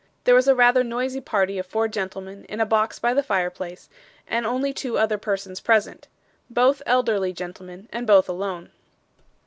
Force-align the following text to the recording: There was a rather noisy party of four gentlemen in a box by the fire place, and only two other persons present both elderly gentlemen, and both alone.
There 0.23 0.33
was 0.33 0.47
a 0.47 0.55
rather 0.55 0.83
noisy 0.83 1.21
party 1.21 1.59
of 1.59 1.67
four 1.67 1.87
gentlemen 1.87 2.45
in 2.45 2.59
a 2.59 2.65
box 2.65 2.97
by 2.97 3.13
the 3.13 3.21
fire 3.21 3.51
place, 3.51 3.87
and 4.27 4.47
only 4.47 4.73
two 4.73 4.97
other 4.97 5.19
persons 5.19 5.59
present 5.59 6.07
both 6.49 6.81
elderly 6.87 7.33
gentlemen, 7.33 7.87
and 7.91 8.07
both 8.07 8.27
alone. 8.27 8.71